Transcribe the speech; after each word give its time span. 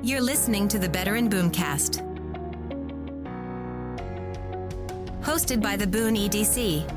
You're 0.00 0.20
listening 0.20 0.68
to 0.68 0.78
the 0.78 0.88
Better 0.88 1.16
in 1.16 1.28
Boonecast. 1.28 2.04
Hosted 5.22 5.60
by 5.60 5.76
the 5.76 5.88
Boone 5.88 6.14
EDC. 6.14 6.88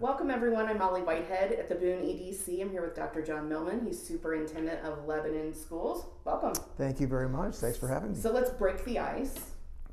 Welcome, 0.00 0.30
everyone. 0.30 0.66
I'm 0.66 0.78
Molly 0.78 1.02
Whitehead 1.02 1.52
at 1.52 1.68
the 1.68 1.76
Boone 1.76 2.02
EDC. 2.02 2.60
I'm 2.62 2.70
here 2.70 2.82
with 2.82 2.96
Dr. 2.96 3.22
Jon 3.22 3.48
Milleman. 3.48 3.86
He's 3.86 4.02
superintendent 4.02 4.84
of 4.84 5.06
Lebanon 5.06 5.54
Schools. 5.54 6.06
Welcome. 6.24 6.54
Thank 6.76 6.98
you 6.98 7.06
very 7.06 7.28
much. 7.28 7.54
Thanks 7.54 7.78
for 7.78 7.86
having 7.86 8.12
me. 8.12 8.18
So 8.18 8.32
let's 8.32 8.50
break 8.50 8.84
the 8.84 8.98
ice. 8.98 9.49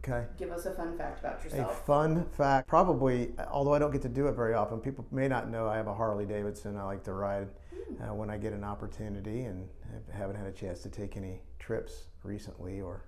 Okay. 0.08 0.26
Give 0.38 0.52
us 0.52 0.66
a 0.66 0.72
fun 0.72 0.98
fact 0.98 1.20
about 1.20 1.44
yourself. 1.44 1.72
A 1.72 1.86
fun 1.86 2.26
fact, 2.38 2.68
probably, 2.68 3.34
although 3.52 3.74
I 3.74 3.80
don't 3.80 3.92
get 3.92 4.02
to 4.04 4.10
do 4.10 4.28
it 4.28 4.34
very 4.34 4.54
often, 4.54 4.80
people 4.80 5.06
may 5.12 5.28
not 5.28 5.50
know 5.50 5.68
I 5.68 5.76
have 5.78 5.88
a 5.88 5.94
Harley 5.94 6.26
Davidson. 6.26 6.78
I 6.78 6.84
like 6.84 7.04
to 7.04 7.14
ride 7.14 7.48
uh, 8.02 8.14
when 8.14 8.30
I 8.30 8.38
get 8.38 8.54
an 8.54 8.64
opportunity 8.64 9.42
and 9.44 9.68
haven't 10.12 10.36
had 10.36 10.48
a 10.48 10.52
chance 10.52 10.82
to 10.84 10.90
take 10.90 11.18
any 11.18 11.42
trips 11.60 12.06
recently 12.24 12.80
or 12.82 13.04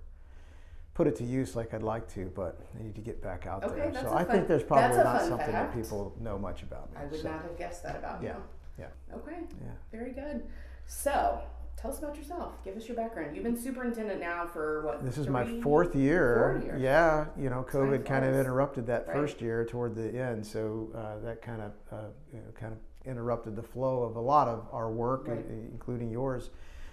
put 0.94 1.06
it 1.06 1.16
to 1.16 1.24
use 1.24 1.56
like 1.56 1.72
I'd 1.72 1.82
like 1.82 2.12
to, 2.14 2.26
but 2.34 2.60
I 2.78 2.82
need 2.82 2.94
to 2.96 3.00
get 3.00 3.22
back 3.22 3.46
out 3.46 3.64
Okay, 3.64 3.90
there. 3.90 4.02
So 4.02 4.12
I 4.12 4.24
fun- 4.24 4.36
think 4.36 4.48
there's 4.48 4.62
probably 4.62 4.98
not 4.98 5.22
something 5.22 5.38
fact. 5.52 5.72
that 5.74 5.74
people 5.74 6.14
know 6.20 6.38
much 6.38 6.62
about 6.62 6.90
me. 6.92 6.98
I 7.00 7.06
would 7.06 7.20
so, 7.20 7.30
not 7.30 7.42
have 7.42 7.56
guessed 7.56 7.82
that 7.84 7.96
about 7.96 8.22
Yeah, 8.22 8.34
you. 8.36 8.84
yeah. 9.10 9.16
Okay. 9.16 9.38
Yeah. 9.62 9.70
Very 9.90 10.12
good. 10.12 10.42
So 10.86 11.40
tell 11.80 11.90
us 11.90 11.98
about 11.98 12.16
yourself. 12.16 12.62
Give 12.64 12.76
us 12.76 12.86
your 12.88 12.96
background. 12.96 13.34
You've 13.34 13.44
been 13.44 13.56
superintendent 13.60 14.20
now 14.20 14.46
for 14.46 14.82
what? 14.86 15.04
This 15.04 15.18
is 15.18 15.28
my 15.28 15.44
fourth 15.60 15.94
year. 15.94 16.76
Yeah, 16.78 17.26
you 17.38 17.50
know, 17.50 17.64
COVID 17.68 18.04
kind 18.04 18.24
of 18.24 18.34
interrupted 18.34 18.86
that 18.86 19.06
Right. 19.06 19.16
first 19.16 19.40
year 19.40 19.64
toward 19.64 19.94
the 19.94 20.16
end, 20.18 20.46
so 20.46 20.90
uh, 20.94 21.18
that 21.24 21.42
kind 21.42 21.62
of 21.62 21.72
uh, 21.90 21.96
you 22.32 22.38
know, 22.38 22.50
kind 22.54 22.72
of 22.72 22.78
interrupted 23.06 23.56
the 23.56 23.62
flow 23.62 24.02
of 24.02 24.16
a 24.16 24.20
lot 24.20 24.46
of 24.48 24.66
our 24.72 24.90
work, 24.90 25.26
Right. 25.28 25.44
including 25.72 26.10
yours. 26.10 26.50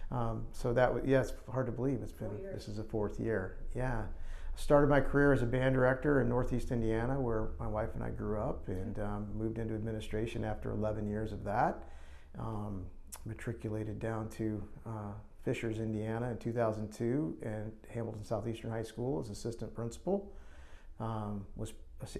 Um, 0.09 0.45
so 0.52 0.72
that 0.73 0.94
was 0.94 1.04
yeah, 1.06 1.20
it's 1.22 1.33
hard 1.52 1.66
to 1.66 1.72
believe 1.73 2.00
it's 2.02 2.14
been 2.14 2.31
this 2.54 2.67
is 2.70 2.78
the 2.78 2.83
fourth 2.83 3.20
year. 3.20 3.58
Yeah, 3.76 4.04
started 4.56 4.89
my 4.89 5.02
career 5.02 5.33
as 5.33 5.42
a 5.42 5.45
band 5.45 5.76
director 5.76 6.22
in 6.22 6.30
Northeast 6.30 6.72
Indiana, 6.72 7.20
where 7.20 7.50
my 7.59 7.67
wife 7.67 7.89
and 7.94 8.02
I 8.04 8.11
grew 8.11 8.39
up, 8.39 8.70
and 8.70 8.98
um, 9.00 9.28
moved 9.36 9.58
into 9.58 9.73
administration 9.73 10.45
after 10.45 10.72
11 10.72 11.08
years 11.08 11.33
of 11.33 11.44
that. 11.44 11.83
Um, 12.39 12.86
matriculated 13.25 14.00
down 14.00 14.30
to 14.30 14.63
uh, 14.86 15.11
Fishers, 15.44 15.80
Indiana 15.80 16.30
in 16.31 16.38
2002, 16.38 17.38
and 17.41 17.72
Hamilton 17.89 18.23
Southeastern 18.23 18.72
High 18.72 18.83
School 18.83 19.19
as 19.19 19.30
assistant 19.30 19.73
principal. 19.73 20.31
Um, 20.99 21.45
was 21.55 21.73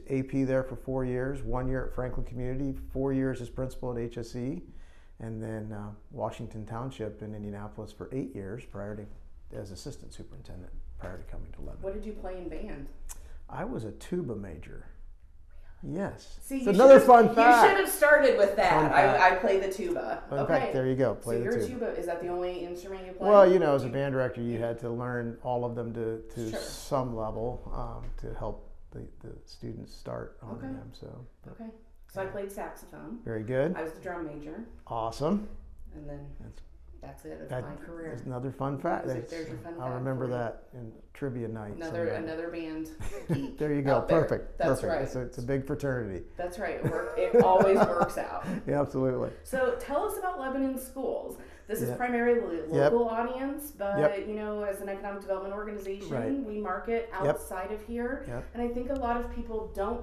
AP 0.09 0.31
there 0.31 0.63
for 0.63 0.75
four 0.75 1.05
years, 1.05 1.44
one 1.44 1.67
year 1.67 1.88
at 1.88 1.95
Franklin 1.95 2.25
Community, 2.25 2.77
four 2.94 3.13
years 3.13 3.41
as 3.41 3.49
principal 3.49 3.91
at 3.91 4.11
HSE, 4.11 4.61
and 5.19 5.41
then 5.41 5.71
uh, 5.71 5.89
Washington 6.11 6.66
Township 6.66 7.22
in 7.22 7.35
Indianapolis 7.35 7.91
for 7.91 8.09
eight 8.11 8.33
years 8.35 8.63
prior 8.66 8.95
to 8.95 9.05
as 9.55 9.72
assistant 9.72 10.13
superintendent 10.13 10.72
prior 10.99 11.17
to 11.17 11.23
coming 11.23 11.51
to 11.53 11.59
Lebanon. 11.59 11.81
What 11.81 11.94
did 11.94 12.05
you 12.05 12.13
play 12.13 12.38
in 12.38 12.49
band? 12.49 12.88
I 13.49 13.63
was 13.63 13.85
a 13.85 13.91
tuba 13.91 14.35
major. 14.35 14.85
Yes. 15.83 16.39
See, 16.42 16.58
it's 16.58 16.67
another 16.67 17.00
fun 17.00 17.25
You 17.25 17.33
should 17.33 17.78
have 17.78 17.89
started 17.89 18.38
with 18.38 18.56
that. 18.56 18.92
I, 18.92 19.31
I 19.31 19.36
play 19.36 19.59
the 19.59 19.72
tuba. 19.72 20.23
Fun 20.30 20.39
okay. 20.39 20.53
fact, 20.59 20.73
there 20.73 20.88
you 20.88 20.95
go. 20.95 21.14
Play 21.16 21.36
so 21.36 21.39
the 21.39 21.44
your 21.45 21.53
tuba. 21.53 21.67
tuba 21.67 21.86
is 22.00 22.06
that 22.08 22.22
the 22.22 22.30
only 22.30 22.66
instrument 22.66 23.06
you 23.06 23.11
play? 23.14 23.30
Well, 23.30 23.52
you 23.52 23.59
know, 23.59 23.75
as 23.75 23.84
a 23.84 23.89
band 23.89 24.14
director, 24.14 24.42
you 24.42 24.58
had 24.59 24.80
to 24.80 24.89
learn 24.89 25.38
all 25.44 25.64
of 25.64 25.75
them 25.75 25.94
to, 25.94 26.22
to 26.36 26.50
Sure. 26.52 26.59
some 26.59 27.16
level 27.16 27.72
um, 27.73 28.09
to 28.22 28.34
help 28.38 28.69
the, 28.92 29.00
the 29.22 29.34
students 29.45 29.94
start 29.94 30.38
on 30.42 30.52
Okay. 30.58 30.67
them. 30.67 30.92
So, 30.94 31.25
Okay. 31.52 31.69
So 32.12 32.22
I 32.22 32.25
played 32.25 32.52
saxophone. 32.52 33.19
very 33.23 33.44
good. 33.44 33.75
I 33.75 33.84
was 33.84 33.91
the 33.91 34.00
drum 34.00 34.25
major, 34.25 34.64
Awesome. 34.88 35.47
and 35.94 36.09
then 36.09 36.25
That's- 36.39 36.62
that's 37.02 37.26
it. 37.26 37.38
That's 37.40 37.50
That 37.50 37.64
my 37.70 37.76
career. 37.86 38.14
is 38.14 38.22
another 38.22 38.52
fun 38.52 38.78
fact. 38.80 39.06
There's- 39.08 39.23
That's- 39.23 39.31
there's 39.31 39.50
your 39.50 39.58
fun 39.59 39.75
I'll 39.80 39.94
remember 39.94 40.25
for 40.25 40.31
you. 40.31 40.38
that 40.38 40.63
in 40.74 40.91
trivia 41.13 41.47
night. 41.47 41.75
Another 41.75 42.08
someday. 42.08 42.16
another 42.18 42.47
band. 42.50 42.90
geek 43.34 43.58
There 43.58 43.74
you 43.74 43.81
go. 43.81 43.96
out 43.96 44.08
there. 44.08 44.22
Perfect. 44.22 44.58
That's 44.58 44.81
Perfect. 44.81 44.91
right. 44.94 45.02
It's 45.03 45.16
a, 45.16 45.22
it's 45.22 45.38
a 45.38 45.41
big 45.41 45.66
fraternity. 45.66 46.24
That's 46.38 46.59
right. 46.59 46.75
It, 46.75 46.91
work, 46.91 47.13
it 47.18 47.41
always 47.44 47.78
works 47.78 48.18
out. 48.18 48.46
Yeah, 48.68 48.81
absolutely. 48.81 49.30
So 49.44 49.75
tell 49.80 50.03
us 50.09 50.18
about 50.18 50.40
Lebanon 50.40 50.78
schools. 50.78 51.38
This 51.68 51.81
is 51.81 51.94
primarily 51.97 52.59
a 52.59 52.74
Yep. 52.74 52.91
local 52.94 53.09
audience, 53.09 53.72
but 53.72 54.00
Yep. 54.00 54.28
you 54.30 54.36
know, 54.36 54.63
as 54.63 54.80
an 54.80 54.88
economic 54.88 55.19
development 55.22 55.53
organization, 55.53 56.09
Right. 56.16 56.31
we 56.46 56.59
market 56.62 57.09
outside 57.12 57.72
of 57.74 57.81
here, 57.81 58.24
Yep. 58.25 58.46
and 58.53 58.63
I 58.63 58.69
think 58.69 58.90
a 58.90 58.94
lot 58.96 59.18
of 59.19 59.30
people 59.36 59.69
don't 59.75 60.02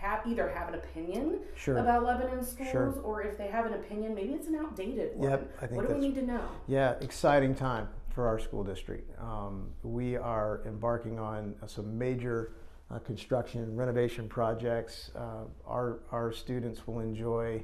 have 0.00 0.26
either 0.26 0.48
have 0.48 0.68
an 0.68 0.74
opinion 0.74 1.40
Sure. 1.56 1.78
about 1.78 2.04
Lebanon 2.04 2.42
schools, 2.44 2.70
Sure. 2.70 3.00
or 3.02 3.22
if 3.22 3.36
they 3.36 3.48
have 3.48 3.66
an 3.66 3.74
opinion, 3.74 4.14
maybe 4.14 4.32
it's 4.32 4.46
an 4.46 4.54
outdated 4.54 5.16
one. 5.16 5.30
Yep, 5.30 5.50
I 5.60 5.66
think 5.66 5.80
what 5.80 5.88
do 5.88 5.94
we 5.94 6.00
need 6.00 6.14
to 6.14 6.22
know? 6.22 6.40
Yeah, 6.66 6.94
exciting 7.00 7.54
time 7.54 7.88
for 8.10 8.26
our 8.26 8.38
school 8.38 8.62
district. 8.62 9.10
Um, 9.20 9.70
we 9.82 10.16
are 10.16 10.62
embarking 10.66 11.18
on 11.18 11.54
uh, 11.62 11.66
some 11.66 11.98
major 11.98 12.52
uh, 12.90 12.98
construction 13.00 13.74
renovation 13.76 14.28
projects. 14.28 15.10
Uh, 15.16 15.44
our, 15.66 16.00
our 16.12 16.32
students 16.32 16.86
will 16.86 17.00
enjoy 17.00 17.62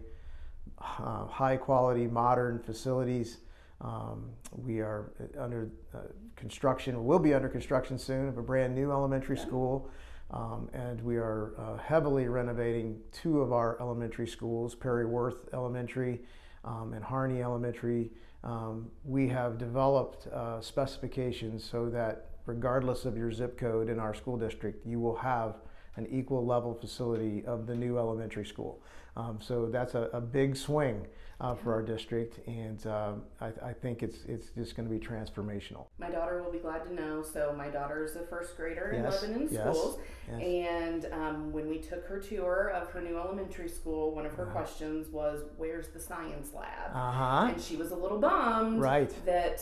uh, 0.78 1.26
high 1.26 1.56
quality, 1.56 2.06
modern 2.06 2.58
facilities. 2.58 3.38
Um, 3.80 4.30
we 4.52 4.80
are 4.80 5.12
under 5.38 5.70
uh, 5.94 5.98
construction, 6.36 7.04
will 7.04 7.18
be 7.18 7.32
under 7.32 7.48
construction 7.48 7.96
soon, 7.96 8.28
of 8.28 8.38
a 8.38 8.42
brand 8.42 8.74
new 8.74 8.90
elementary 8.90 9.36
school. 9.36 9.88
Um, 10.34 10.68
and 10.74 11.00
we 11.02 11.16
are 11.16 11.52
uh, 11.56 11.76
heavily 11.78 12.26
renovating 12.26 12.98
two 13.12 13.40
of 13.40 13.52
our 13.52 13.80
elementary 13.80 14.26
schools, 14.26 14.74
Perry 14.74 15.06
Worth 15.06 15.48
Elementary 15.54 16.22
um, 16.64 16.92
and 16.92 17.04
Harney 17.04 17.40
Elementary. 17.40 18.10
Um, 18.42 18.90
we 19.04 19.28
have 19.28 19.58
developed 19.58 20.26
uh, 20.26 20.60
specifications 20.60 21.64
so 21.64 21.88
that 21.90 22.30
regardless 22.46 23.04
of 23.04 23.16
your 23.16 23.30
zip 23.30 23.56
code 23.56 23.88
in 23.88 24.00
our 24.00 24.12
school 24.12 24.36
district, 24.36 24.84
you 24.84 24.98
will 24.98 25.14
have 25.16 25.54
an 25.94 26.08
equal 26.10 26.44
level 26.44 26.74
facility 26.74 27.44
of 27.46 27.68
the 27.68 27.74
new 27.74 27.96
elementary 27.96 28.44
school. 28.44 28.82
Um, 29.16 29.38
so 29.40 29.66
that's 29.66 29.94
a, 29.94 30.08
a 30.12 30.20
big 30.20 30.56
swing 30.56 31.06
uh, 31.40 31.54
for 31.54 31.72
our 31.72 31.82
district, 31.82 32.40
and 32.48 32.84
um, 32.86 33.22
I, 33.40 33.52
I 33.64 33.72
think 33.72 34.02
it's 34.02 34.24
it's 34.26 34.50
just 34.50 34.76
going 34.76 34.88
to 34.88 34.94
be 34.94 35.04
transformational. 35.04 35.86
My 35.98 36.10
daughter 36.10 36.42
will 36.42 36.50
be 36.52 36.58
glad 36.58 36.84
to 36.84 36.94
know. 36.94 37.22
So 37.22 37.54
my 37.56 37.68
daughter 37.68 38.04
is 38.04 38.16
a 38.16 38.24
first 38.26 38.56
grader 38.56 38.90
in 38.90 39.02
Yes, 39.04 39.22
Lebanon 39.22 39.48
yes, 39.50 39.60
schools, 39.60 39.98
yes. 40.30 40.42
and 40.42 41.12
um, 41.12 41.52
when 41.52 41.68
we 41.68 41.78
took 41.78 42.04
her 42.06 42.18
tour 42.18 42.70
of 42.70 42.88
her 42.90 43.00
new 43.00 43.18
elementary 43.18 43.68
school, 43.68 44.14
one 44.14 44.26
of 44.26 44.32
her 44.34 44.46
questions 44.46 45.08
was, 45.08 45.42
"Where's 45.56 45.88
the 45.88 46.00
science 46.00 46.52
lab?" 46.54 46.90
Uh 46.92 47.10
huh. 47.12 47.48
and 47.52 47.60
she 47.60 47.76
was 47.76 47.90
a 47.90 47.96
little 47.96 48.18
bummed 48.18 48.80
Right. 48.80 49.12
that 49.26 49.60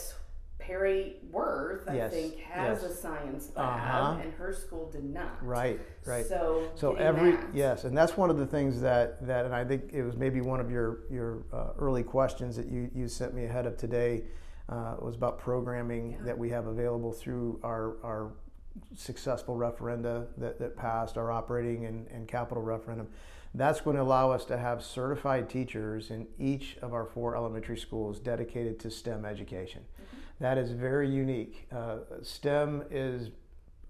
Perry 0.66 1.16
Worth, 1.30 1.88
I 1.88 1.96
Yes, 1.96 2.12
think, 2.12 2.38
has 2.38 2.82
yes. 2.82 2.90
a 2.92 2.94
science 2.94 3.50
lab, 3.56 3.66
Uh-huh. 3.66 4.20
and 4.22 4.32
her 4.34 4.52
school 4.52 4.88
did 4.90 5.04
not. 5.04 5.44
Right. 5.44 5.80
Right. 6.06 6.24
So, 6.24 6.68
So 6.76 6.94
every 6.94 7.32
that. 7.32 7.54
yes, 7.54 7.84
and 7.84 7.96
that's 7.96 8.16
one 8.16 8.30
of 8.30 8.38
the 8.38 8.46
things 8.46 8.80
that 8.80 9.26
that, 9.26 9.44
and 9.44 9.54
I 9.54 9.64
think 9.64 9.92
it 9.92 10.02
was 10.04 10.16
maybe 10.16 10.40
one 10.40 10.60
of 10.60 10.70
your 10.70 11.00
your 11.10 11.42
uh, 11.52 11.70
early 11.78 12.02
questions 12.04 12.56
that 12.56 12.66
you 12.66 12.90
you 12.94 13.08
sent 13.08 13.34
me 13.34 13.44
ahead 13.44 13.66
of 13.66 13.76
today 13.76 14.24
uh, 14.68 14.96
was 15.00 15.16
about 15.16 15.38
programming 15.38 16.12
Yeah. 16.12 16.18
that 16.26 16.38
we 16.38 16.48
have 16.50 16.66
available 16.68 17.12
through 17.12 17.58
our 17.64 17.96
our 18.04 18.32
successful 18.94 19.56
referenda 19.56 20.28
that, 20.38 20.58
that 20.58 20.76
passed 20.76 21.18
our 21.18 21.30
operating 21.30 21.84
and, 21.86 22.06
and 22.08 22.26
capital 22.26 22.62
referendum. 22.62 23.06
That's 23.54 23.82
going 23.82 23.96
to 23.96 24.02
allow 24.02 24.30
us 24.30 24.46
to 24.46 24.56
have 24.56 24.82
certified 24.82 25.50
teachers 25.50 26.10
in 26.10 26.26
each 26.38 26.78
of 26.80 26.94
our 26.94 27.04
four 27.04 27.36
elementary 27.36 27.76
schools 27.76 28.18
dedicated 28.18 28.80
to 28.80 28.90
STEM 28.90 29.26
education. 29.26 29.82
That 30.42 30.58
is 30.58 30.72
very 30.72 31.08
unique. 31.08 31.68
Uh, 31.70 31.98
STEM 32.20 32.82
is 32.90 33.30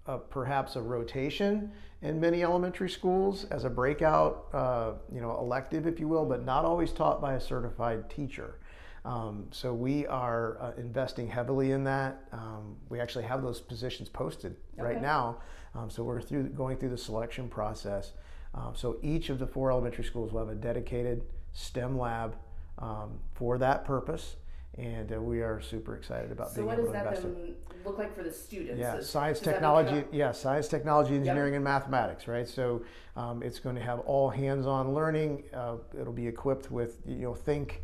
uh, 0.05 0.17
perhaps 0.17 0.75
a 0.75 0.81
rotation 0.83 1.71
in 2.03 2.19
many 2.19 2.43
elementary 2.43 2.91
schools 2.91 3.45
as 3.45 3.63
a 3.63 3.71
breakout, 3.71 4.49
uh, 4.53 4.91
you 5.11 5.19
know, 5.19 5.35
elective, 5.39 5.87
if 5.87 5.99
you 5.99 6.07
will, 6.07 6.25
but 6.25 6.45
not 6.45 6.63
always 6.63 6.91
taught 6.91 7.19
by 7.19 7.33
a 7.33 7.41
certified 7.41 8.07
teacher. 8.07 8.59
Um, 9.03 9.47
so 9.49 9.73
we 9.73 10.05
are 10.05 10.59
uh, 10.61 10.71
investing 10.77 11.27
heavily 11.27 11.71
in 11.71 11.83
that. 11.85 12.23
Um, 12.31 12.75
we 12.87 12.99
actually 12.99 13.23
have 13.23 13.41
those 13.41 13.59
positions 13.59 14.07
posted 14.07 14.55
right 14.77 15.01
now. 15.01 15.39
Um, 15.73 15.89
so 15.89 16.03
we're 16.03 16.21
through 16.21 16.49
going 16.49 16.77
through 16.77 16.91
the 16.91 16.99
selection 16.99 17.49
process. 17.49 18.11
Um, 18.53 18.73
so 18.75 18.97
each 19.01 19.31
of 19.31 19.39
the 19.39 19.47
four 19.47 19.71
elementary 19.71 20.03
schools 20.03 20.31
will 20.31 20.41
have 20.41 20.49
a 20.49 20.55
dedicated 20.55 21.23
STEM 21.53 21.97
lab 21.97 22.35
um, 22.77 23.17
for 23.33 23.57
that 23.57 23.85
purpose, 23.85 24.35
and 24.77 25.13
uh, 25.13 25.21
we 25.21 25.41
are 25.41 25.61
super 25.61 25.95
excited 25.95 26.31
about 26.31 26.49
So 26.49 26.55
being 26.55 26.67
what 26.67 26.73
able 26.79 26.83
does 26.85 26.91
to 26.91 26.93
that 26.93 27.05
invest 27.07 27.23
in. 27.25 27.33
then 27.33 27.55
look 27.85 27.97
like 27.97 28.15
for 28.15 28.23
the 28.23 28.31
students? 28.31 28.79
Yeah, 28.79 28.97
Is- 28.97 29.09
science, 29.09 29.39
technology. 29.39 30.03
Yeah, 30.11 30.31
science, 30.31 30.67
technology, 30.67 31.15
engineering, 31.15 31.55
and 31.55 31.63
mathematics. 31.63 32.27
Right. 32.27 32.47
So 32.47 32.83
um, 33.15 33.43
it's 33.43 33.59
going 33.59 33.75
to 33.75 33.81
have 33.81 33.99
all 33.99 34.29
hands-on 34.29 34.93
learning. 34.93 35.43
Uh, 35.53 35.75
it'll 35.99 36.13
be 36.13 36.27
equipped 36.27 36.71
with 36.71 37.01
you 37.05 37.15
know 37.17 37.35
think 37.35 37.83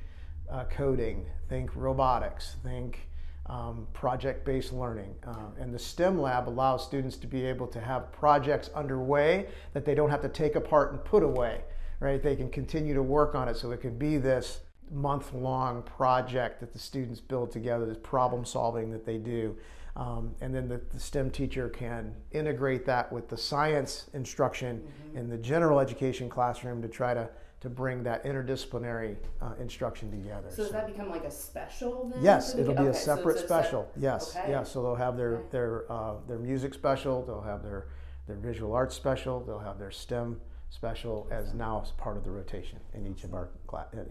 uh, 0.50 0.64
coding, 0.66 1.26
think 1.48 1.76
robotics, 1.76 2.56
think 2.64 3.08
um, 3.46 3.88
project-based 3.94 4.74
learning, 4.74 5.14
uh, 5.28 5.50
and 5.60 5.74
the 5.74 5.80
STEM 5.80 6.20
lab 6.22 6.48
allows 6.48 6.84
students 6.84 7.18
to 7.18 7.28
be 7.28 7.46
able 7.46 7.68
to 7.68 7.80
have 7.80 8.12
projects 8.12 8.70
underway 8.76 9.48
that 9.74 9.86
they 9.86 9.96
don't 9.96 10.10
have 10.10 10.22
to 10.22 10.30
take 10.30 10.56
apart 10.56 10.92
and 10.92 11.04
put 11.04 11.24
away. 11.24 11.62
Right. 12.00 12.24
They 12.24 12.36
can 12.36 12.50
continue 12.50 12.94
to 12.94 13.04
work 13.04 13.36
on 13.36 13.48
it, 13.50 13.58
so 13.58 13.72
it 13.72 13.82
could 13.82 14.00
be 14.00 14.18
this 14.18 14.62
month 14.92 15.34
long 15.34 15.82
project 15.84 16.60
that 16.60 16.74
the 16.74 16.80
students 16.80 17.20
build 17.20 17.52
together, 17.52 17.86
this 17.86 17.98
problem 18.02 18.46
solving 18.46 18.92
that 18.92 19.06
they 19.06 19.18
do. 19.18 19.56
Um, 19.96 20.34
and 20.42 20.54
then 20.54 20.68
the, 20.68 20.80
the, 20.94 21.00
STEM 21.00 21.32
teacher 21.32 21.68
can 21.68 22.16
integrate 22.32 22.86
that 22.86 23.12
with 23.12 23.28
the 23.28 23.36
science 23.36 24.10
instruction 24.14 24.78
mm-hmm. 24.78 25.18
in 25.18 25.30
the 25.30 25.38
general 25.38 25.80
education 25.80 26.30
classroom 26.30 26.82
to 26.82 26.88
try 26.88 27.14
to, 27.14 27.28
to 27.62 27.70
bring 27.70 28.04
that 28.04 28.24
interdisciplinary 28.24 29.18
uh, 29.42 29.54
instruction 29.60 30.10
together. 30.10 30.50
So, 30.52 30.64
does 30.64 30.72
that 30.72 30.88
become 30.88 31.10
like 31.10 31.26
a 31.26 31.32
special 31.32 32.10
then? 32.14 32.24
Yes, 32.24 32.56
it'll 32.56 32.76
be 32.76 32.82
okay, 32.82 32.92
a 32.92 32.94
separate 32.94 33.40
so 33.40 33.46
special. 33.46 33.92
Se- 33.96 34.02
yes, 34.02 34.36
okay. 34.38 34.52
yeah. 34.52 34.64
So 34.64 34.82
they'll 34.82 34.96
have 34.96 35.18
their 35.18 35.38
okay. 35.38 35.48
their 35.52 35.92
uh, 35.92 36.14
their 36.28 36.40
music 36.40 36.74
special. 36.74 37.26
They'll 37.26 37.42
have 37.42 37.64
their 37.64 37.88
their 38.28 38.38
visual 38.38 38.74
arts 38.74 38.96
special. 38.96 39.42
They'll 39.42 39.60
have 39.60 39.80
their 39.80 39.92
STEM 39.92 40.40
special 40.70 41.28
as 41.32 41.54
now 41.54 41.82
as 41.82 41.92
part 41.92 42.18
of 42.18 42.24
the 42.24 42.32
rotation 42.32 42.80
in 42.94 43.08
each 43.08 43.24
of 43.24 43.34
our 43.34 43.50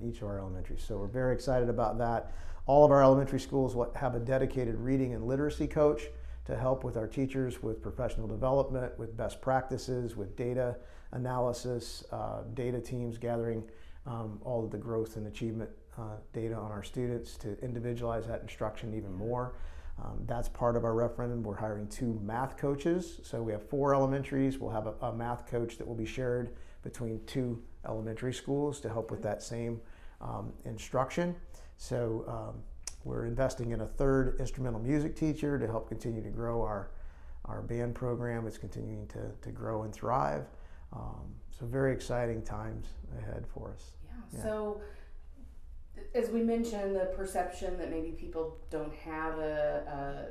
each 0.03 0.23
of 0.23 0.29
our 0.29 0.39
elementaries. 0.39 0.83
So 0.83 0.99
we're 0.99 1.07
very 1.07 1.35
excited 1.35 1.69
about 1.69 1.99
that. 1.99 2.33
All 2.67 2.85
of 2.85 2.91
our 2.91 3.03
elementary 3.03 3.41
schools 3.41 3.77
have 3.95 4.15
a 4.15 4.21
dedicated 4.21 4.77
reading 4.77 5.15
and 5.15 5.25
literacy 5.27 5.67
coach 5.67 6.03
to 6.45 6.57
help 6.57 6.85
with 6.85 6.97
our 6.97 7.07
teachers 7.07 7.63
with 7.63 7.83
professional 7.83 8.27
development, 8.27 8.99
with 8.99 9.17
best 9.17 9.41
practices, 9.41 10.17
with 10.17 10.37
data 10.37 10.77
analysis, 11.13 12.05
uh, 12.13 12.43
data 12.55 12.81
teams 12.81 13.19
gathering 13.19 13.63
um, 14.07 14.41
all 14.45 14.65
of 14.65 14.71
the 14.71 14.79
growth 14.79 15.17
and 15.17 15.27
achievement 15.27 15.71
uh, 15.99 16.17
data 16.33 16.55
on 16.55 16.71
our 16.71 16.83
students 16.83 17.37
to 17.37 17.59
individualize 17.63 18.27
that 18.27 18.41
instruction 18.43 18.95
even 18.95 19.13
more. 19.13 19.55
Um, 20.03 20.23
that's 20.27 20.49
part 20.49 20.77
of 20.77 20.85
our 20.85 20.95
referendum. 20.95 21.43
We're 21.43 21.57
hiring 21.57 21.89
two 21.89 22.21
math 22.23 22.57
coaches. 22.57 23.21
So 23.25 23.43
we 23.43 23.53
have 23.53 23.69
four 23.69 23.95
elementaries. 23.95 24.59
We'll 24.59 24.71
have 24.71 24.87
a, 24.87 24.95
a 25.03 25.13
math 25.13 25.47
coach 25.47 25.77
that 25.79 25.87
will 25.87 25.97
be 25.97 26.07
shared 26.07 26.51
between 26.83 27.21
two 27.27 27.61
elementary 27.87 28.33
schools 28.33 28.81
to 28.81 28.89
help 28.89 29.11
with 29.11 29.23
that 29.23 29.43
same 29.43 29.81
um, 30.21 30.53
instruction. 30.65 31.35
So 31.77 32.25
um, 32.29 32.63
we're 33.05 33.27
investing 33.27 33.73
in 33.73 33.81
a 33.81 33.87
third 33.87 34.37
instrumental 34.39 34.81
music 34.81 35.17
teacher 35.17 35.59
to 35.59 35.67
help 35.67 35.89
continue 35.89 36.23
to 36.23 36.31
grow 36.31 36.63
our, 36.63 36.91
our 37.47 37.63
band 37.63 37.95
program. 37.95 38.47
It's 38.47 38.59
continuing 38.59 39.07
to, 39.09 39.31
to 39.43 39.51
grow 39.51 39.83
and 39.83 39.93
thrive. 39.93 40.45
Um, 40.93 41.35
so 41.51 41.67
very 41.67 41.93
exciting 41.93 42.43
times 42.43 42.87
ahead 43.19 43.47
for 43.53 43.73
us. 43.73 43.97
Yeah. 44.05 44.39
yeah. 44.39 44.43
So 44.43 44.81
as 46.15 46.31
we 46.31 46.43
mentioned, 46.43 46.97
the 46.97 47.07
perception 47.17 47.79
that 47.79 47.91
maybe 47.91 48.11
people 48.11 48.57
don't 48.71 48.95
have 48.95 49.39
a, 49.39 50.29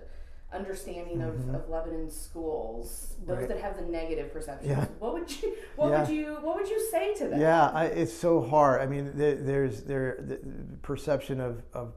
a 0.52 0.56
understanding 0.56 1.18
mm-hmm. 1.18 1.50
of, 1.50 1.64
of 1.64 1.70
Lebanon 1.70 2.10
schools, 2.10 3.16
those 3.26 3.40
right. 3.40 3.48
that 3.50 3.60
have 3.60 3.76
the 3.76 3.84
negative 3.84 4.32
perception. 4.32 4.70
Yeah. 4.70 4.86
What 5.00 5.14
would 5.14 5.42
you 5.42 5.56
what 5.76 5.90
yeah. 5.90 6.00
would 6.02 6.10
you 6.10 6.38
what 6.42 6.56
would 6.56 6.70
you 6.70 6.80
say 6.90 7.14
to 7.16 7.28
them? 7.28 7.42
Yeah, 7.42 7.70
I, 7.70 7.86
it's 7.86 8.14
so 8.14 8.42
hard. 8.42 8.82
I 8.82 8.86
mean, 8.86 9.12
there, 9.16 9.36
there's 9.36 9.84
there 9.84 10.18
the 10.20 10.40
perception 10.82 11.42
of, 11.42 11.64
of 11.74 11.94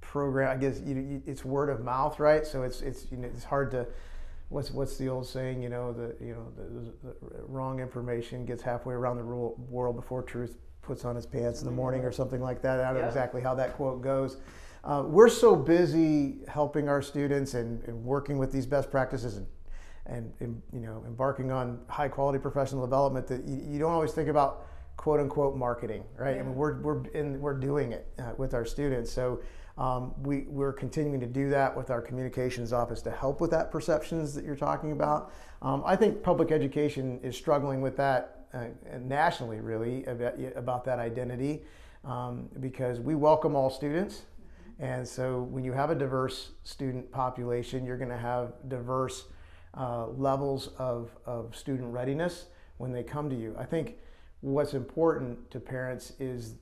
program. 0.00 0.50
I 0.50 0.56
guess 0.56 0.80
you, 0.84 0.94
you, 0.94 1.22
it's 1.26 1.44
word 1.44 1.70
of 1.70 1.84
mouth, 1.84 2.18
right? 2.18 2.46
So 2.46 2.62
it's 2.62 2.82
it's 2.82 3.10
you 3.10 3.18
know 3.18 3.28
it's 3.28 3.44
hard 3.44 3.70
to. 3.72 3.86
What's 4.48 4.72
what's 4.72 4.96
the 4.96 5.08
old 5.08 5.28
saying? 5.28 5.62
You 5.62 5.68
know 5.68 5.92
the 5.92 6.16
you 6.24 6.34
know 6.34 6.48
the, 6.56 7.08
the 7.08 7.42
wrong 7.46 7.78
information 7.78 8.44
gets 8.44 8.62
halfway 8.62 8.94
around 8.94 9.18
the 9.18 9.24
world 9.24 9.94
before 9.94 10.22
truth 10.22 10.58
puts 10.82 11.04
on 11.04 11.14
his 11.14 11.26
pants 11.26 11.60
in 11.60 11.66
the 11.66 11.72
morning 11.72 12.04
or 12.04 12.12
something 12.12 12.40
like 12.40 12.62
that. 12.62 12.80
I 12.80 12.92
don't 12.92 13.02
know 13.02 13.08
exactly 13.08 13.40
how 13.40 13.54
that 13.54 13.74
quote 13.74 14.02
goes. 14.02 14.38
Uh, 14.82 15.04
we're 15.06 15.28
so 15.28 15.54
busy 15.54 16.38
helping 16.48 16.88
our 16.88 17.02
students 17.02 17.54
and, 17.54 17.82
and, 17.84 18.02
working 18.02 18.38
with 18.38 18.50
these 18.50 18.64
best 18.64 18.90
practices 18.90 19.36
and, 19.36 19.46
and, 20.06 20.32
and, 20.40 20.62
you 20.72 20.80
know 20.80 21.04
embarking 21.06 21.52
on 21.52 21.78
high 21.88 22.08
quality 22.08 22.38
professional 22.38 22.80
development 22.80 23.26
that 23.26 23.44
you, 23.44 23.62
you 23.68 23.78
don't 23.78 23.92
always 23.92 24.12
think 24.12 24.30
about 24.30 24.66
quote 24.96 25.20
unquote 25.20 25.54
marketing, 25.54 26.02
right? 26.16 26.36
Yeah. 26.36 26.40
I 26.40 26.44
mean, 26.44 26.54
we're 26.54 26.80
we're 26.80 27.06
in, 27.08 27.40
we're 27.40 27.58
doing 27.58 27.92
it 27.92 28.06
uh, 28.18 28.32
with 28.38 28.54
our 28.54 28.64
students. 28.64 29.12
So 29.12 29.40
um, 29.76 30.14
we 30.22 30.42
we're 30.48 30.72
continuing 30.72 31.20
to 31.20 31.26
do 31.26 31.50
that 31.50 31.76
with 31.76 31.90
our 31.90 32.00
communications 32.00 32.72
office 32.72 33.02
to 33.02 33.10
help 33.10 33.40
with 33.40 33.50
that 33.50 33.70
perceptions 33.70 34.34
that 34.34 34.44
you're 34.44 34.56
talking 34.56 34.92
about. 34.92 35.32
Um, 35.60 35.82
I 35.84 35.94
think 35.94 36.22
public 36.22 36.52
education 36.52 37.20
is 37.22 37.36
struggling 37.36 37.82
with 37.82 37.96
that 37.98 38.39
nationally, 39.00 39.60
really, 39.60 40.04
about, 40.04 40.34
about 40.56 40.84
that 40.84 40.98
identity 40.98 41.62
um, 42.04 42.48
because 42.60 43.00
we 43.00 43.14
welcome 43.14 43.54
all 43.54 43.70
students. 43.70 44.22
And 44.78 45.06
so 45.06 45.42
when 45.42 45.62
you 45.62 45.72
have 45.72 45.90
a 45.90 45.94
diverse 45.94 46.52
student 46.64 47.10
population, 47.12 47.84
you're 47.84 47.98
going 47.98 48.10
to 48.10 48.16
have 48.16 48.54
diverse 48.68 49.26
uh, 49.74 50.06
levels 50.08 50.70
of, 50.78 51.10
of 51.26 51.54
student 51.54 51.92
readiness 51.92 52.46
when 52.78 52.92
they 52.92 53.02
come 53.02 53.28
to 53.28 53.36
you. 53.36 53.54
I 53.58 53.64
think 53.64 53.96
what's 54.40 54.72
important 54.72 55.50
to 55.50 55.60
parents 55.60 56.14
is 56.18 56.54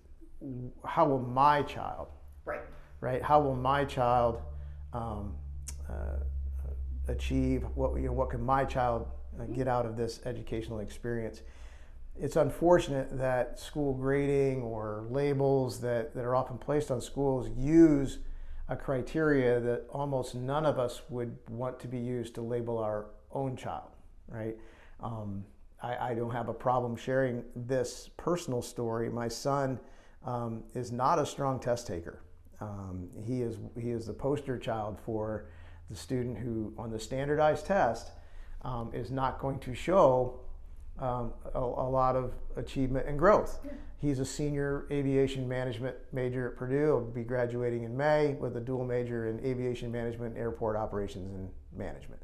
how 0.84 1.06
will 1.06 1.20
my 1.20 1.62
child, 1.62 2.08
right, 2.44 2.60
right? 3.00 3.22
How 3.22 3.40
will 3.40 3.54
my 3.54 3.84
child 3.84 4.42
um, 4.92 5.34
uh, 5.88 6.16
achieve 7.06 7.64
what 7.74 7.94
you 7.96 8.06
know? 8.06 8.12
What 8.12 8.30
can 8.30 8.42
my 8.42 8.64
child 8.64 9.06
uh, 9.40 9.44
get 9.44 9.68
out 9.68 9.86
of 9.86 9.96
this 9.96 10.20
educational 10.24 10.80
experience? 10.80 11.42
It's 12.20 12.36
unfortunate 12.36 13.16
that 13.18 13.60
school 13.60 13.94
grading 13.94 14.62
or 14.62 15.06
labels 15.10 15.80
that, 15.80 16.14
that 16.14 16.24
are 16.24 16.34
often 16.34 16.58
placed 16.58 16.90
on 16.90 17.00
schools 17.00 17.48
use 17.56 18.18
a 18.68 18.76
criteria 18.76 19.60
that 19.60 19.86
almost 19.90 20.34
none 20.34 20.66
of 20.66 20.78
us 20.78 21.02
would 21.08 21.36
want 21.48 21.78
to 21.80 21.88
be 21.88 21.98
used 21.98 22.34
to 22.34 22.42
label 22.42 22.78
our 22.78 23.06
own 23.32 23.56
child, 23.56 23.90
right? 24.28 24.56
Um, 25.00 25.44
I, 25.82 26.10
I, 26.10 26.14
don't 26.14 26.32
have 26.32 26.48
a 26.48 26.54
problem 26.54 26.96
sharing 26.96 27.44
this 27.54 28.10
personal 28.16 28.62
story. 28.62 29.08
My 29.08 29.28
son 29.28 29.78
um, 30.24 30.64
is 30.74 30.90
not 30.90 31.18
a 31.18 31.24
strong 31.24 31.60
test 31.60 31.86
taker. 31.86 32.22
Um, 32.60 33.08
he 33.24 33.42
is 33.42 33.58
he 33.80 33.90
is 33.90 34.06
the 34.06 34.12
poster 34.12 34.58
child 34.58 34.98
for 35.04 35.46
the 35.88 35.94
student 35.94 36.36
who, 36.36 36.74
on 36.76 36.90
the 36.90 36.98
standardized 36.98 37.66
test, 37.66 38.10
um, 38.62 38.90
is 38.92 39.12
not 39.12 39.38
going 39.38 39.60
to 39.60 39.74
show 39.74 40.40
um, 41.00 41.32
a, 41.54 41.58
a, 41.58 41.88
lot 41.88 42.16
of 42.16 42.32
achievement 42.56 43.06
and 43.06 43.18
growth. 43.18 43.60
Yeah. 43.64 43.72
He's 44.00 44.18
a 44.18 44.24
senior 44.24 44.86
aviation 44.90 45.48
management 45.48 45.96
major 46.12 46.48
at 46.48 46.56
Purdue. 46.56 46.84
He'll 46.84 47.00
be 47.00 47.24
graduating 47.24 47.84
in 47.84 47.96
May 47.96 48.34
with 48.34 48.56
a 48.56 48.60
dual 48.60 48.84
major 48.84 49.28
in 49.28 49.44
aviation 49.44 49.90
management, 49.90 50.36
airport 50.36 50.76
operations, 50.76 51.34
and 51.34 51.50
management. 51.76 52.22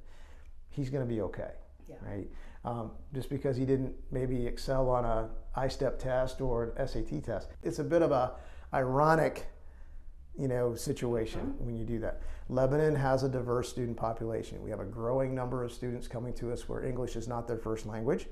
He's 0.71 0.91
going 0.91 1.07
to 1.07 1.13
be 1.13 1.21
okay, 1.23 1.53
yeah. 1.89 1.97
right? 2.03 2.29
Um, 2.65 2.93
just 3.13 3.29
because 3.29 3.57
he 3.57 3.65
didn't 3.65 3.95
maybe 4.11 4.47
excel 4.47 4.89
on 4.89 5.05
a 5.05 5.29
I-STEP 5.57 5.99
test 5.99 6.41
or 6.41 6.75
an 6.77 6.89
SAT 6.89 7.23
test. 7.23 7.49
It's 7.63 7.79
a 7.79 7.85
bit 7.85 8.03
of 8.03 8.11
a 8.11 8.33
ironic 8.73 9.47
you 10.39 10.49
know, 10.49 10.75
situation 10.75 11.41
mm-hmm. 11.41 11.65
when 11.67 11.77
you 11.77 11.85
do 11.85 11.99
that. 12.01 12.21
Lebanon 12.49 12.95
has 12.95 13.23
a 13.23 13.29
diverse 13.29 13.69
student 13.69 13.97
population. 13.97 14.63
We 14.63 14.71
have 14.71 14.81
a 14.81 14.85
growing 14.85 15.35
number 15.35 15.63
of 15.63 15.73
students 15.73 16.09
coming 16.09 16.35
to 16.35 16.53
us 16.53 16.69
where 16.69 16.85
English 16.85 17.17
is 17.17 17.29
not 17.29 17.47
their 17.47 17.57
first 17.57 17.87
language. 17.87 18.27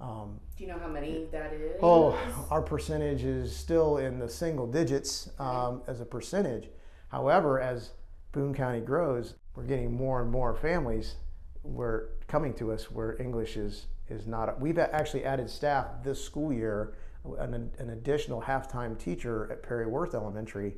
Um, 0.00 0.40
Do 0.56 0.64
you 0.64 0.70
know 0.70 0.78
how 0.78 0.88
many 0.88 1.26
that 1.30 1.52
is? 1.52 1.78
Oh, 1.82 2.18
our 2.50 2.62
percentage 2.62 3.22
is 3.22 3.54
still 3.54 3.98
in 3.98 4.18
the 4.18 4.28
single 4.28 4.66
digits 4.66 5.30
um, 5.38 5.82
as 5.86 6.00
a 6.00 6.04
percentage. 6.06 6.68
However, 7.08 7.60
as 7.60 7.90
Boone 8.32 8.54
County 8.54 8.80
grows, 8.80 9.34
we're 9.54 9.64
getting 9.64 9.92
more 9.92 10.22
and 10.22 10.30
more 10.30 10.54
families 10.54 11.16
were 11.62 12.10
coming 12.28 12.54
to 12.54 12.72
us 12.72 12.90
where 12.90 13.20
English 13.20 13.56
is 13.56 13.86
is 14.08 14.26
not. 14.26 14.60
We've 14.60 14.78
actually 14.78 15.24
added 15.24 15.48
staff 15.48 15.86
this 16.02 16.22
school 16.24 16.52
year, 16.52 16.94
an, 17.38 17.70
an 17.78 17.90
additional 17.90 18.40
half-time 18.40 18.96
teacher 18.96 19.48
at 19.52 19.62
Perry 19.62 19.86
Worth 19.86 20.14
Elementary 20.14 20.74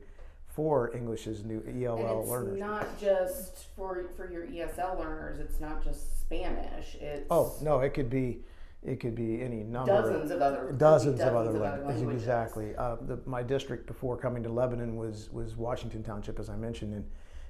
for 0.46 0.94
English's 0.94 1.44
new 1.44 1.62
ELL 1.66 1.96
and 1.98 2.20
it's 2.20 2.28
learners. 2.28 2.60
not 2.60 3.00
just 3.00 3.68
for 3.74 4.04
for 4.16 4.30
your 4.30 4.46
ESL 4.46 4.98
learners. 4.98 5.38
It's 5.38 5.60
not 5.60 5.82
just 5.82 6.20
Spanish. 6.20 6.96
It's 6.96 7.26
oh 7.30 7.54
no, 7.62 7.80
it 7.80 7.94
could 7.94 8.10
be 8.10 8.40
it 8.84 8.98
could 8.98 9.14
be 9.14 9.40
any 9.40 9.62
number. 9.62 9.92
Dozens 9.92 10.30
of 10.30 10.42
other. 10.42 10.74
Dozens, 10.76 11.20
of 11.20 11.36
other, 11.36 11.50
of 11.50 11.62
other 11.62 11.84
languages. 11.84 12.22
Exactly. 12.22 12.74
Uh, 12.76 12.96
the, 13.02 13.18
my 13.26 13.42
district 13.42 13.86
before 13.86 14.16
coming 14.16 14.42
to 14.42 14.48
Lebanon 14.48 14.96
was 14.96 15.30
was 15.30 15.56
Washington 15.56 16.02
Township, 16.02 16.38
as 16.40 16.48
I 16.48 16.56
mentioned, 16.56 16.94
in, 16.94 17.04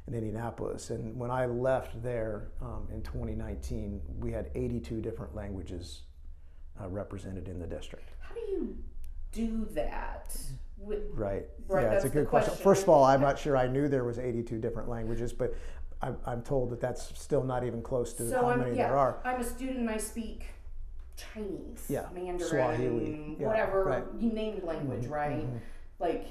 in 0.08 0.14
Indianapolis. 0.14 0.90
And 0.90 1.18
when 1.18 1.30
I 1.30 1.46
left 1.46 2.02
there 2.02 2.48
um, 2.60 2.86
in 2.92 3.02
2019, 3.02 4.02
we 4.18 4.30
had 4.30 4.50
82 4.54 5.00
different 5.00 5.34
languages 5.34 6.02
uh, 6.80 6.88
represented 6.88 7.48
in 7.48 7.58
the 7.58 7.66
district. 7.66 8.10
How 8.20 8.34
do 8.34 8.40
you 8.40 8.76
do 9.32 9.66
that? 9.72 10.36
With, 10.76 11.02
right. 11.12 11.44
right. 11.68 11.84
Yeah, 11.84 11.92
it's 11.92 12.04
a 12.04 12.08
good 12.08 12.26
question. 12.26 12.50
question. 12.50 12.64
First 12.64 12.82
of 12.82 12.88
all, 12.88 13.04
I'm 13.04 13.20
not 13.20 13.38
sure 13.38 13.56
I 13.56 13.68
knew 13.68 13.88
there 13.88 14.02
was 14.04 14.18
82 14.18 14.58
different 14.58 14.88
languages, 14.88 15.32
but 15.32 15.54
I'm, 16.02 16.16
I'm 16.26 16.42
told 16.42 16.70
that 16.70 16.80
that's 16.80 17.16
still 17.18 17.44
not 17.44 17.64
even 17.64 17.82
close 17.82 18.12
to 18.14 18.28
so 18.28 18.42
how 18.42 18.48
I'm, 18.48 18.58
many 18.58 18.76
yeah, 18.76 18.88
there 18.88 18.98
are. 18.98 19.18
I'm 19.24 19.40
a 19.40 19.44
student 19.44 19.78
and 19.78 19.88
I 19.90 19.96
speak 19.96 20.46
Chinese, 21.35 21.87
yeah. 21.88 22.07
Mandarin, 22.14 22.49
Swahili, 22.49 23.37
whatever 23.38 23.85
right. 23.85 24.05
you 24.19 24.33
name 24.33 24.61
language, 24.64 25.05
mm-hmm. 25.05 25.12
right? 25.12 25.43
Mm-hmm. 25.43 25.57
Like 25.99 26.29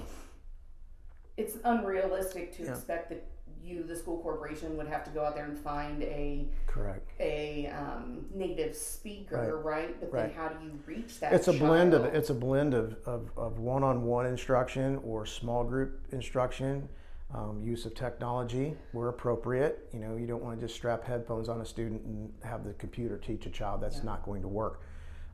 it's 1.36 1.56
unrealistic 1.64 2.56
to 2.56 2.64
yeah. 2.64 2.70
expect 2.70 3.08
that 3.10 3.26
you, 3.62 3.84
the 3.84 3.94
school 3.94 4.18
corporation, 4.18 4.76
would 4.76 4.88
have 4.88 5.04
to 5.04 5.10
go 5.10 5.24
out 5.24 5.34
there 5.34 5.44
and 5.44 5.58
find 5.58 6.02
a 6.02 6.48
Correct. 6.66 7.12
a 7.20 7.68
um, 7.68 8.26
native 8.34 8.74
speaker, 8.74 9.60
right? 9.62 9.98
But 10.00 10.12
then 10.12 10.32
how 10.32 10.48
do 10.48 10.64
you 10.64 10.72
reach 10.84 11.20
that? 11.20 11.32
It's 11.32 11.48
a 11.48 11.52
blend 11.52 11.94
of 11.94 12.04
it's 12.06 12.30
a 12.30 12.34
blend 12.34 12.74
of, 12.74 12.96
of, 13.06 13.30
of 13.36 13.58
one-on-one 13.60 14.26
instruction 14.26 15.00
or 15.04 15.24
small 15.26 15.64
group 15.64 16.06
instruction, 16.10 16.88
um, 17.34 17.62
use 17.62 17.86
of 17.86 17.94
technology 17.94 18.76
where 18.92 19.08
appropriate. 19.08 19.88
You 19.92 20.00
know, 20.00 20.16
you 20.16 20.26
don't 20.26 20.42
want 20.42 20.60
to 20.60 20.66
just 20.66 20.74
strap 20.76 21.04
headphones 21.04 21.48
on 21.48 21.60
a 21.60 21.64
student 21.64 22.02
and 22.04 22.32
have 22.42 22.64
the 22.64 22.74
computer 22.74 23.16
teach 23.16 23.46
a 23.46 23.50
child. 23.50 23.80
That's 23.80 23.98
Yeah. 23.98 24.04
not 24.04 24.24
going 24.24 24.42
to 24.42 24.48
work. 24.48 24.82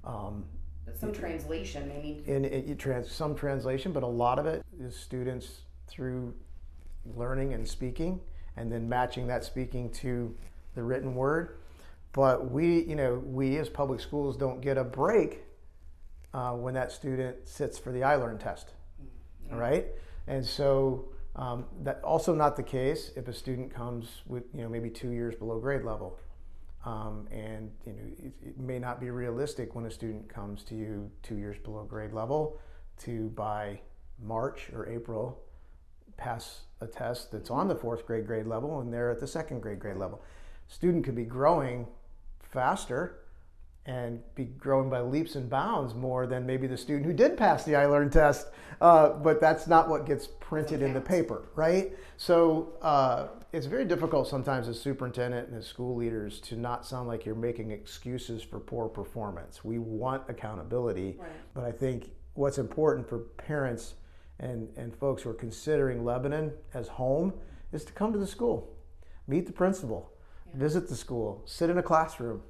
Um, 0.04 0.44
some 0.94 1.12
translation. 1.12 1.88
They 1.88 2.00
need. 2.00 2.26
and 2.28 2.46
it, 2.46 2.70
it 2.70 2.78
trans, 2.78 3.10
some 3.10 3.34
translation, 3.34 3.92
but 3.92 4.02
a 4.02 4.06
lot 4.06 4.38
of 4.38 4.46
it 4.46 4.64
is 4.80 4.96
students 4.96 5.62
through 5.86 6.34
learning 7.14 7.52
and 7.52 7.66
speaking, 7.68 8.20
and 8.56 8.70
then 8.72 8.88
matching 8.88 9.26
that 9.26 9.44
speaking 9.44 9.90
to 9.90 10.34
the 10.74 10.82
written 10.82 11.14
word. 11.14 11.58
But 12.12 12.50
we, 12.50 12.84
you 12.84 12.96
know, 12.96 13.22
we 13.24 13.58
as 13.58 13.68
public 13.68 14.00
schools 14.00 14.36
don't 14.36 14.60
get 14.60 14.78
a 14.78 14.84
break 14.84 15.42
uh, 16.32 16.52
when 16.52 16.74
that 16.74 16.90
student 16.90 17.46
sits 17.46 17.78
for 17.78 17.92
the 17.92 18.00
iLearn 18.00 18.40
test, 18.40 18.72
all 19.52 19.58
right? 19.58 19.86
And 20.26 20.44
so 20.44 21.10
um, 21.38 21.66
that 21.84 22.02
also 22.02 22.34
not 22.34 22.56
the 22.56 22.62
case 22.62 23.12
if 23.16 23.28
a 23.28 23.32
student 23.32 23.72
comes 23.72 24.22
with, 24.26 24.42
you 24.52 24.62
know, 24.62 24.68
maybe 24.68 24.90
two 24.90 25.10
years 25.10 25.36
below 25.36 25.60
grade 25.60 25.84
level. 25.84 26.18
Um, 26.84 27.28
and 27.30 27.70
you 27.86 27.92
know, 27.92 27.98
it, 28.18 28.32
it 28.42 28.58
may 28.58 28.78
not 28.78 29.00
be 29.00 29.10
realistic 29.10 29.74
when 29.74 29.86
a 29.86 29.90
student 29.90 30.28
comes 30.28 30.64
to 30.64 30.74
you 30.74 31.10
two 31.22 31.36
years 31.36 31.56
below 31.58 31.84
grade 31.84 32.12
level 32.12 32.58
to 33.04 33.28
by 33.30 33.80
March 34.20 34.70
or 34.72 34.88
April 34.88 35.40
pass 36.16 36.62
a 36.80 36.86
test 36.86 37.30
that's 37.30 37.50
on 37.50 37.68
the 37.68 37.74
fourth 37.74 38.04
grade 38.04 38.26
grade 38.26 38.46
level 38.46 38.80
and 38.80 38.92
they're 38.92 39.10
at 39.10 39.20
the 39.20 39.26
second 39.26 39.60
grade 39.60 39.78
grade 39.78 39.96
level. 39.96 40.20
Student 40.66 41.04
could 41.04 41.14
be 41.14 41.24
growing 41.24 41.86
faster 42.42 43.20
and 43.88 44.20
be 44.34 44.44
growing 44.44 44.90
by 44.90 45.00
leaps 45.00 45.34
and 45.34 45.48
bounds 45.48 45.94
more 45.94 46.26
than 46.26 46.44
maybe 46.44 46.66
the 46.66 46.76
student 46.76 47.06
who 47.06 47.12
did 47.14 47.38
pass 47.38 47.64
the 47.64 47.72
iLearn 47.72 48.12
test, 48.12 48.48
uh, 48.82 49.08
but 49.14 49.40
that's 49.40 49.66
not 49.66 49.88
what 49.88 50.04
gets 50.04 50.26
printed 50.40 50.82
in 50.82 50.92
the 50.92 51.00
paper, 51.00 51.48
right? 51.56 51.92
So 52.18 52.74
uh, 52.82 53.28
it's 53.50 53.64
very 53.64 53.86
difficult 53.86 54.28
sometimes 54.28 54.68
as 54.68 54.78
superintendent 54.78 55.48
and 55.48 55.56
as 55.56 55.66
school 55.66 55.96
leaders 55.96 56.38
to 56.40 56.56
not 56.56 56.84
sound 56.84 57.08
like 57.08 57.24
you're 57.24 57.34
making 57.34 57.70
excuses 57.70 58.42
for 58.42 58.60
poor 58.60 58.88
performance. 58.88 59.64
We 59.64 59.78
want 59.78 60.22
accountability, 60.28 61.16
Right. 61.18 61.30
but 61.54 61.64
I 61.64 61.72
think 61.72 62.10
what's 62.34 62.58
important 62.58 63.08
for 63.08 63.20
parents 63.20 63.94
and, 64.38 64.68
and 64.76 64.94
folks 64.94 65.22
who 65.22 65.30
are 65.30 65.34
considering 65.34 66.04
Lebanon 66.04 66.52
as 66.74 66.88
home 66.88 67.32
is 67.72 67.86
to 67.86 67.92
come 67.94 68.12
to 68.12 68.18
the 68.18 68.26
school, 68.26 68.76
meet 69.26 69.46
the 69.46 69.52
principal, 69.52 70.12
visit 70.52 70.90
the 70.90 70.94
school, 70.94 71.42
sit 71.46 71.70
in 71.70 71.78
a 71.78 71.82
classroom, 71.82 72.42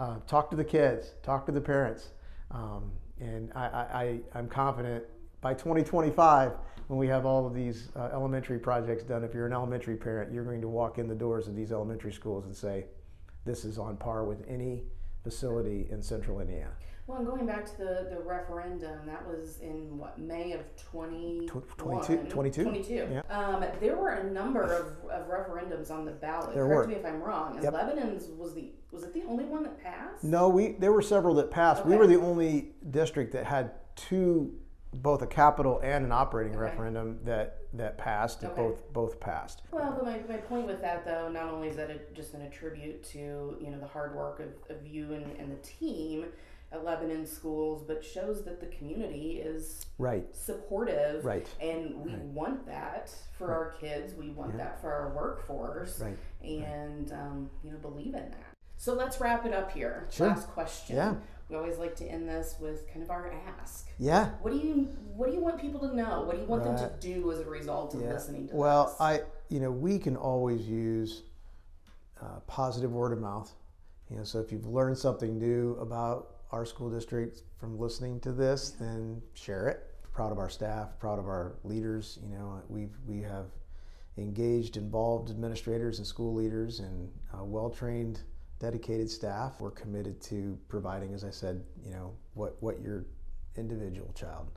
uh, 0.00 0.16
talk 0.26 0.50
to 0.50 0.56
the 0.56 0.64
kids, 0.64 1.12
talk 1.22 1.46
to 1.46 1.52
the 1.52 1.60
parents. 1.60 2.08
Um, 2.50 2.90
and 3.20 3.52
I, 3.54 3.60
I, 3.64 4.20
I'm 4.34 4.48
confident 4.48 5.04
by 5.42 5.52
2025, 5.52 6.52
when 6.88 6.98
we 6.98 7.06
have 7.06 7.24
all 7.24 7.46
of 7.46 7.54
these 7.54 7.90
uh, 7.94 8.08
elementary 8.12 8.58
projects 8.58 9.04
done, 9.04 9.22
if 9.22 9.32
you're 9.32 9.46
an 9.46 9.52
elementary 9.52 9.96
parent, 9.96 10.32
you're 10.32 10.44
going 10.44 10.60
to 10.60 10.68
walk 10.68 10.98
in 10.98 11.06
the 11.06 11.14
doors 11.14 11.46
of 11.46 11.54
these 11.54 11.70
elementary 11.70 12.12
schools 12.12 12.46
and 12.46 12.56
say, 12.56 12.86
this 13.44 13.64
is 13.64 13.78
on 13.78 13.96
par 13.96 14.24
with 14.24 14.44
any 14.48 14.82
facility 15.22 15.86
in 15.90 16.02
central 16.02 16.40
Indiana. 16.40 16.72
Well, 17.10 17.18
and 17.18 17.26
going 17.26 17.44
back 17.44 17.66
to 17.66 17.76
the, 17.76 18.06
the 18.08 18.20
referendum, 18.24 19.00
that 19.06 19.26
was 19.26 19.58
in 19.58 19.98
what 19.98 20.16
May 20.20 20.52
of 20.52 20.60
20, 20.76 21.48
22 21.48 22.16
22? 22.28 22.62
22. 22.62 22.94
Yeah. 23.10 23.22
Um, 23.28 23.64
there 23.80 23.96
were 23.96 24.10
a 24.10 24.30
number 24.30 24.62
of, 24.62 25.10
of 25.10 25.26
referendums 25.28 25.90
on 25.90 26.04
the 26.04 26.12
ballot. 26.12 26.54
There 26.54 26.64
Correct 26.64 26.82
were. 26.82 26.86
me 26.86 26.94
if 26.94 27.04
I'm 27.04 27.20
wrong. 27.20 27.56
And 27.56 27.64
Yep. 27.64 27.72
Lebanon's 27.72 28.28
was 28.38 28.54
the 28.54 28.70
was 28.92 29.02
it 29.02 29.12
the 29.12 29.24
only 29.24 29.44
one 29.44 29.64
that 29.64 29.82
passed? 29.82 30.22
No, 30.22 30.48
we 30.48 30.72
there 30.78 30.92
were 30.92 31.02
several 31.02 31.34
that 31.36 31.50
passed. 31.50 31.84
We 31.84 31.96
were 31.96 32.06
the 32.06 32.20
only 32.20 32.74
district 32.90 33.32
that 33.32 33.44
had 33.44 33.72
two, 33.96 34.54
both 34.94 35.20
a 35.22 35.26
capital 35.26 35.80
and 35.82 36.04
an 36.04 36.12
operating 36.12 36.52
Okay. 36.52 36.60
referendum 36.62 37.18
that 37.24 37.56
that 37.72 37.98
passed. 37.98 38.44
Okay. 38.44 38.54
Both 38.54 38.92
both 38.92 39.18
passed. 39.18 39.62
Well, 39.72 39.94
but 39.96 40.04
my, 40.04 40.20
my 40.28 40.40
point 40.40 40.68
with 40.68 40.80
that, 40.82 41.04
though, 41.04 41.28
not 41.28 41.48
only 41.48 41.66
is 41.68 41.76
that 41.76 41.90
it 41.90 42.14
just 42.14 42.34
an 42.34 42.42
attribute 42.42 43.02
to 43.10 43.56
you 43.60 43.70
know 43.70 43.80
the 43.80 43.88
hard 43.88 44.14
work 44.14 44.38
of, 44.38 44.76
of 44.76 44.86
you 44.86 45.12
and, 45.14 45.24
and 45.40 45.50
the 45.50 45.60
team 45.66 46.26
at 46.72 46.84
Lebanon 46.84 47.26
schools, 47.26 47.82
but 47.86 48.04
shows 48.04 48.44
that 48.44 48.60
the 48.60 48.66
community 48.66 49.40
is 49.40 49.84
Right. 49.98 50.34
supportive, 50.34 51.24
Right. 51.24 51.46
And 51.60 52.04
we 52.04 52.12
Right. 52.12 52.22
want 52.26 52.66
that 52.66 53.12
for 53.32 53.52
our 53.52 53.72
kids. 53.72 54.14
We 54.14 54.30
want 54.30 54.52
Yeah. 54.52 54.58
that 54.58 54.80
for 54.80 54.92
our 54.92 55.10
workforce, 55.14 56.00
Right. 56.00 56.16
and 56.42 57.12
um, 57.12 57.50
you 57.64 57.72
know 57.72 57.78
believe 57.78 58.14
in 58.14 58.30
that. 58.30 58.54
So 58.76 58.94
let's 58.94 59.20
wrap 59.20 59.44
it 59.44 59.52
up 59.52 59.72
here. 59.72 60.06
Sure. 60.10 60.28
Last 60.28 60.48
question. 60.50 60.96
Yeah. 60.96 61.16
We 61.48 61.56
always 61.56 61.78
like 61.78 61.96
to 61.96 62.04
end 62.06 62.28
this 62.28 62.56
with 62.60 62.86
kind 62.88 63.02
of 63.02 63.10
our 63.10 63.30
ask. 63.60 63.88
Yeah. 63.98 64.30
What 64.40 64.52
do 64.52 64.58
you 64.58 64.84
What 65.16 65.28
do 65.28 65.34
you 65.34 65.40
want 65.42 65.60
people 65.60 65.80
to 65.80 65.94
know? 65.94 66.22
What 66.22 66.36
do 66.36 66.40
you 66.42 66.46
want 66.48 66.62
them 66.64 66.76
to 66.78 66.90
do 67.00 67.30
as 67.32 67.40
a 67.40 67.44
result 67.44 67.92
of 67.94 68.00
Yeah. 68.00 68.12
listening 68.12 68.48
to 68.48 68.56
Well, 68.56 68.86
this? 68.86 68.96
I 69.00 69.22
you 69.48 69.58
know 69.60 69.70
we 69.72 69.98
can 69.98 70.16
always 70.16 70.66
use 70.68 71.24
uh, 72.22 72.38
positive 72.46 72.92
word 72.92 73.12
of 73.12 73.18
mouth. 73.20 73.52
You 74.08 74.16
know, 74.18 74.24
so 74.24 74.40
if 74.40 74.52
you've 74.52 74.66
learned 74.66 74.96
something 74.98 75.38
new 75.38 75.74
about 75.76 76.36
our 76.52 76.64
school 76.64 76.90
district 76.90 77.42
from 77.58 77.78
listening 77.78 78.20
to 78.20 78.32
this, 78.32 78.70
then 78.70 79.22
share 79.34 79.68
it. 79.68 79.86
Proud 80.12 80.32
of 80.32 80.38
our 80.38 80.50
staff, 80.50 80.98
proud 80.98 81.18
of 81.18 81.26
our 81.26 81.56
leaders. 81.64 82.18
You 82.22 82.36
know, 82.36 82.60
we've 82.68 82.96
we 83.06 83.20
have 83.22 83.46
engaged, 84.18 84.76
involved 84.76 85.30
administrators 85.30 85.98
and 85.98 86.06
school 86.06 86.34
leaders 86.34 86.80
and 86.80 87.08
uh, 87.32 87.44
well-trained, 87.44 88.22
dedicated 88.58 89.08
staff. 89.08 89.60
We're 89.60 89.70
committed 89.70 90.20
to 90.22 90.58
providing, 90.68 91.14
as 91.14 91.24
I 91.24 91.30
said, 91.30 91.62
you 91.84 91.92
know, 91.92 92.12
what 92.34 92.56
what 92.60 92.80
your 92.80 93.06
individual 93.56 94.12
child 94.12 94.50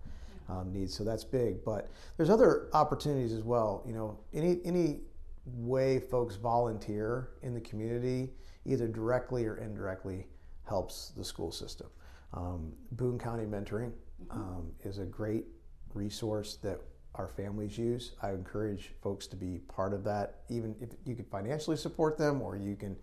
um, 0.49 0.73
needs. 0.73 0.93
So 0.95 1.03
that's 1.03 1.23
big. 1.23 1.63
But 1.63 1.89
there's 2.17 2.29
other 2.29 2.69
opportunities 2.73 3.31
as 3.31 3.43
well. 3.43 3.83
You 3.85 3.93
know, 3.93 4.19
any 4.33 4.59
any 4.65 5.01
way 5.45 5.99
folks 5.99 6.35
volunteer 6.35 7.29
in 7.43 7.53
the 7.53 7.61
community, 7.61 8.31
either 8.65 8.87
directly 8.87 9.45
or 9.45 9.57
indirectly, 9.57 10.25
helps 10.65 11.11
the 11.17 11.23
school 11.23 11.51
system. 11.51 11.87
Um, 12.33 12.73
Boone 12.93 13.19
County 13.19 13.45
Mentoring 13.45 13.91
um, 14.31 14.71
is 14.83 14.97
a 14.97 15.05
great 15.05 15.45
resource 15.93 16.57
that 16.63 16.79
our 17.15 17.27
families 17.27 17.77
use. 17.77 18.13
I 18.21 18.31
encourage 18.31 18.91
folks 19.01 19.27
to 19.27 19.35
be 19.35 19.59
part 19.67 19.93
of 19.93 20.03
that, 20.05 20.41
even 20.49 20.75
if 20.81 20.89
you 21.05 21.15
can 21.15 21.25
financially 21.25 21.77
support 21.77 22.17
them 22.17 22.41
or 22.41 22.55
you 22.55 22.75
can 22.75 22.95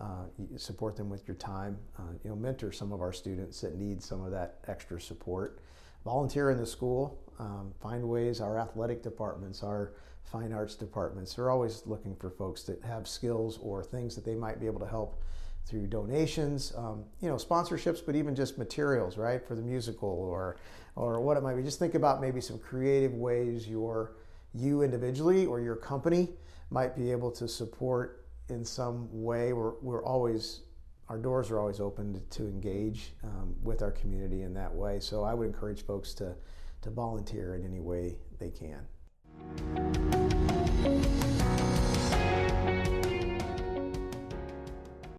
uh, 0.00 0.24
support 0.56 0.96
them 0.96 1.10
with 1.10 1.26
your 1.28 1.34
time. 1.34 1.76
Uh, 1.98 2.12
you 2.24 2.30
know, 2.30 2.36
mentor 2.36 2.72
some 2.72 2.92
of 2.92 3.00
our 3.00 3.12
students 3.12 3.60
that 3.60 3.76
need 3.76 4.02
some 4.02 4.24
of 4.24 4.30
that 4.30 4.58
extra 4.68 5.00
support. 5.00 5.60
Volunteer 6.04 6.50
in 6.50 6.58
the 6.58 6.66
school. 6.66 7.18
Um, 7.38 7.72
find 7.80 8.06
ways. 8.08 8.40
Our 8.40 8.58
athletic 8.58 9.02
departments, 9.02 9.62
our 9.62 9.92
fine 10.24 10.52
arts 10.52 10.74
departments, 10.74 11.34
they're 11.34 11.50
always 11.50 11.82
looking 11.86 12.14
for 12.14 12.30
folks 12.30 12.62
that 12.64 12.82
have 12.82 13.08
skills 13.08 13.58
or 13.62 13.82
things 13.82 14.14
that 14.14 14.24
they 14.24 14.34
might 14.34 14.60
be 14.60 14.66
able 14.66 14.80
to 14.80 14.86
help 14.86 15.22
through 15.66 15.86
donations, 15.86 16.72
um, 16.76 17.04
you 17.20 17.28
know, 17.28 17.36
sponsorships, 17.36 18.04
but 18.04 18.16
even 18.16 18.34
just 18.34 18.58
materials, 18.58 19.16
right, 19.16 19.46
for 19.46 19.54
the 19.54 19.62
musical 19.62 20.08
or, 20.08 20.56
or 20.96 21.20
what 21.20 21.36
it 21.36 21.42
might 21.42 21.54
be. 21.54 21.62
Just 21.62 21.78
think 21.78 21.94
about 21.94 22.20
maybe 22.20 22.40
some 22.40 22.58
creative 22.58 23.14
ways 23.14 23.68
your, 23.68 24.16
you 24.54 24.82
individually 24.82 25.46
or 25.46 25.60
your 25.60 25.76
company 25.76 26.30
might 26.70 26.96
be 26.96 27.10
able 27.10 27.30
to 27.30 27.46
support 27.46 28.26
in 28.48 28.64
some 28.64 29.08
way. 29.12 29.52
We're, 29.52 29.74
we're 29.80 30.04
always, 30.04 30.62
our 31.08 31.18
doors 31.18 31.50
are 31.50 31.58
always 31.58 31.80
open 31.80 32.14
to, 32.14 32.20
to 32.38 32.48
engage 32.48 33.12
um, 33.22 33.54
with 33.62 33.82
our 33.82 33.92
community 33.92 34.42
in 34.42 34.54
that 34.54 34.74
way. 34.74 34.98
So 34.98 35.22
I 35.22 35.34
would 35.34 35.46
encourage 35.46 35.84
folks 35.86 36.14
to, 36.14 36.34
to 36.82 36.90
volunteer 36.90 37.54
in 37.54 37.64
any 37.64 37.80
way 37.80 38.16
they 38.38 38.50
can. 38.50 40.09